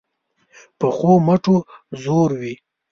[0.79, 1.55] پخو مټو
[2.03, 2.53] زور وي